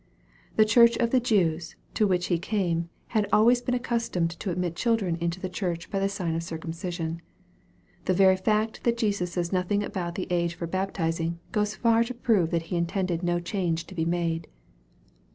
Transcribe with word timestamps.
The 0.55 0.65
church 0.65 0.97
of 0.97 1.11
the 1.11 1.19
Jews, 1.19 1.75
to 1.93 2.07
which 2.07 2.25
He 2.25 2.39
came, 2.39 2.89
had 3.09 3.29
always 3.31 3.61
been 3.61 3.75
accustomed 3.75 4.31
to 4.39 4.49
admit 4.49 4.75
children 4.75 5.15
into 5.17 5.39
the 5.39 5.47
church 5.47 5.91
by 5.91 5.99
the 5.99 6.09
sign 6.09 6.33
of 6.33 6.41
circumcision. 6.41 7.21
The 8.05 8.15
very 8.15 8.35
fa. 8.35 8.67
t 8.73 8.79
that 8.81 8.97
Jesus 8.97 9.33
says 9.33 9.53
nothing 9.53 9.83
about 9.83 10.15
the 10.15 10.25
age 10.31 10.55
for 10.55 10.65
baptizing, 10.65 11.39
goes 11.51 11.75
far 11.75 12.03
to 12.05 12.15
prove 12.15 12.49
that 12.49 12.63
He 12.73 12.77
intended 12.77 13.21
no 13.21 13.39
change 13.39 13.85
to 13.85 13.93
be 13.93 14.05
made. 14.05 14.47